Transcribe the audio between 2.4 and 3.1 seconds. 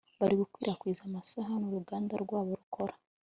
rukora